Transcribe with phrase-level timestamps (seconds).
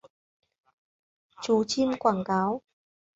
[1.43, 2.61] Chú chim"quảng cáo"